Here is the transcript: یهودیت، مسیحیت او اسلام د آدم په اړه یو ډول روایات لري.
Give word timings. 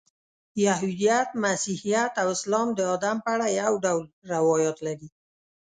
یهودیت، 0.65 1.29
مسیحیت 1.43 2.11
او 2.21 2.27
اسلام 2.35 2.67
د 2.75 2.79
آدم 2.95 3.17
په 3.23 3.29
اړه 3.35 3.47
یو 3.61 3.73
ډول 3.85 4.05
روایات 4.33 4.77
لري. 4.87 5.09